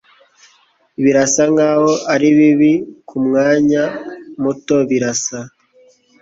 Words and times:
Birasa 1.03 1.43
nkaho 1.53 1.91
ari 2.13 2.29
bibi 2.37 2.71
kumwanya 3.09 3.83
muto 4.41 4.75
birasa 4.89 5.39